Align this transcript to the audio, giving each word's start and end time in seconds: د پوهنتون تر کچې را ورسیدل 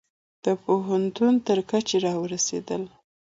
د 0.43 0.45
پوهنتون 0.63 1.33
تر 1.47 1.59
کچې 1.69 1.97
را 2.05 2.13
ورسیدل 2.23 2.83